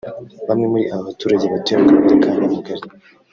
[0.47, 2.85] Bamwe muri aba baturage batuye mu Kagari ka Nyamugari